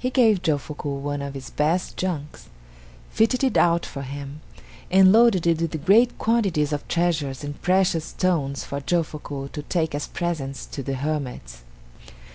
[0.00, 2.48] He gave Jofuku one of his best junks,
[3.10, 4.40] fitted it out for him,
[4.90, 9.94] and loaded it with great quantities of treasures and precious stones for Jofuku to take
[9.94, 11.62] as presents to the hermits.